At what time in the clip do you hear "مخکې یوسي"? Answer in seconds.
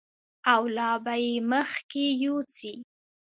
1.51-2.75